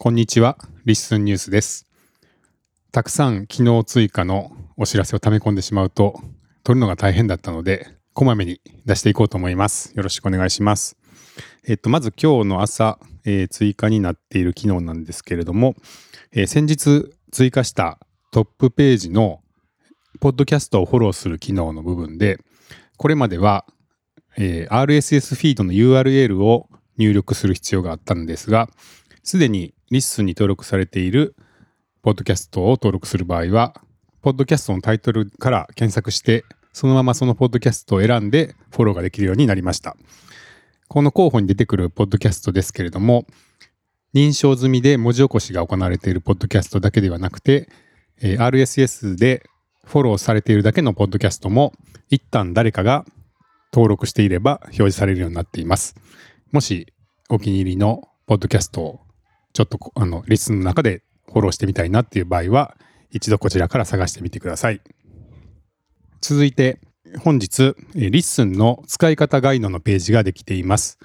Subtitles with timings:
[0.00, 1.84] こんにちは、リッスンニュースです。
[2.92, 6.20] たくさん機能追加のお知らせを溜め込んでしまうと、
[6.62, 9.92] 取るのが大変だったので、こまめに出していこうと思います。
[9.96, 10.96] よろしくお願いします。
[11.66, 15.74] えっと、まず今日の朝、えー、追加になっている機能なんですけれども、
[16.30, 17.98] えー、先日追加した
[18.30, 19.40] トップページの
[20.20, 22.38] ポッドキャストをフォローする機能の部分で、
[22.98, 23.66] これまでは、
[24.36, 26.68] えー、RSS フィードの URL を
[26.98, 28.70] 入力する必要があったんですが、
[29.24, 31.34] すでに LISTEN に登録されている
[32.02, 33.74] ポッドキャストを登録する場合は、
[34.20, 39.96] ポッドキャストのタイトルから検索して、そのままそのポッドキャストを選んでフォローができるようになりました。
[40.88, 43.26] この候補に出てくるポッドキャストですけれども、
[44.14, 47.68] 認証済みで文字起こしが行われているポッドキャストだけではなくて、
[48.20, 49.48] え、RSS で
[49.84, 51.72] フォローされているだけのポッドキャストも、
[52.10, 53.06] 一旦誰かが
[53.72, 55.94] 登録していれば表示されるようになっています。
[56.52, 56.92] もし
[57.30, 59.00] お気に入りのポッドキャストを
[59.58, 62.76] ちょっとあの LISTEN の中でフォローしてみたいなっていう場合は、
[63.10, 64.80] 一度こちらから探してみてください。
[66.20, 66.78] 続いて、
[67.24, 71.00] 本日、 LISTEN の使い方ガイドのページができています。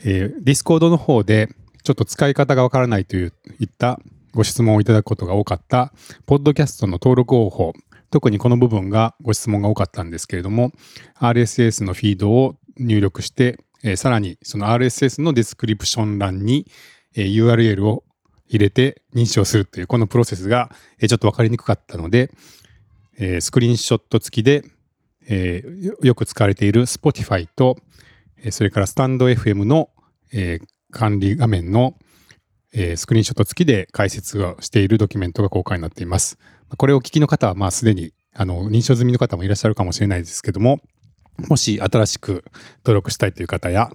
[0.00, 1.48] えー、 Discord の方で、
[1.84, 3.30] ちょっと使い方がわからないといっ
[3.68, 4.00] た
[4.34, 5.92] ご質問をいただくことが多かった、
[6.26, 7.72] ポッドキャストの登録方法、
[8.10, 10.72] 特にこの部分がご質問が多かったんですけれども、
[11.20, 16.66] RSS のフィードを入力して、えー、さらにその RSS のディスクリプション欄に
[17.18, 18.04] え URL を
[18.48, 22.30] 入れて認証するというこのプロセスが、えちょっと分かりにくかったので、
[23.18, 24.64] えスクリーンショット付きで、
[25.28, 25.62] え
[26.02, 27.76] よく使われている Spotify と、
[28.42, 29.90] えそれからスタンド FM の、
[30.32, 31.94] え管理画面の、
[32.72, 36.38] えスクリーンショット付きで解説をしているドキュメントが公開になっています。
[36.76, 40.80] これをお聞きの方は、まあ、すでにあの認証済みの方もいらっしゃるかもしれないですけども、
[41.48, 42.44] もし新しく
[42.84, 43.90] 登録したいという方や、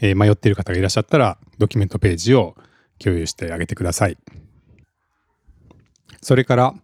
[0.00, 2.56] え迷っている方がいらっしゃったら、ドキュメントページを
[2.98, 4.16] 共有してあげてください。
[6.22, 6.74] それから、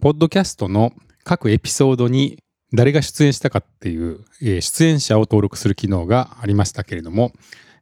[0.00, 0.92] ポッドキャストの
[1.24, 2.42] 各エピソードに
[2.72, 7.32] 誰が出演したかっていう、え出演者を登録する機能がありましたけれども、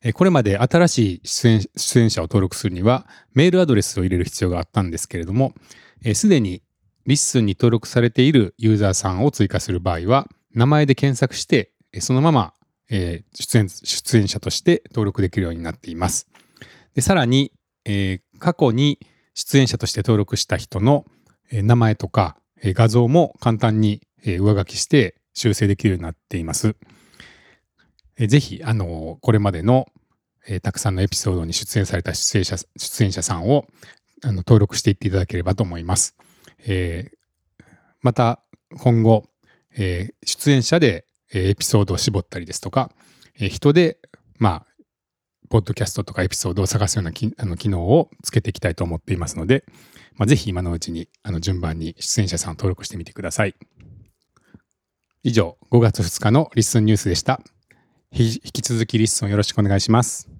[0.03, 5.55] えこれまで新しい出演出演者を登録するにはメールアドレスを入れる必要があったんですけれども、
[6.15, 6.63] すでに
[7.07, 11.71] リッスンに登録されているユーザーさんを追加する場合は、名前で検索して、
[12.01, 12.55] そのまま
[12.89, 16.29] 出演出演者として登録できるようになっています。
[16.95, 17.53] でさらに、
[17.85, 18.99] えー、過去に
[19.35, 21.05] 出演者として登録した人の、
[21.51, 26.77] えー、名前とか、えー、画像も簡単に、えー、上書きして修正できるようになっています。
[28.17, 29.87] えー、ぜひ、あのー、これまでの、
[30.47, 33.67] えー、たくさんのエピソードに出演された出演者出演者さんを
[34.25, 36.17] あの登録していっていただければと思います。
[36.67, 37.65] えー、
[38.01, 38.43] また、
[38.79, 39.25] 今後、
[39.77, 42.91] えー、出演者で、えー、エピソードを絞ったりですとか、
[43.39, 43.99] えー、人で、
[44.39, 44.67] まあ、
[45.53, 49.65] ポッドキャストとかエピソードを探すようなきあの機能をつけていきたいと思っていますので、
[50.17, 53.55] まあ、ぜひ今のうちにあの順番に出演者さんを登録してみてください。
[55.23, 57.43] 以上、5月2日のリッスンニュースでした。
[58.13, 60.32] 引き続きリッスンよろしくお願いします。